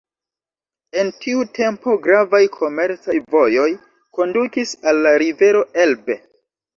[1.01, 3.65] En tiu tempo gravaj komercaj vojoj
[4.19, 6.17] kondukis al la rivero Elbe.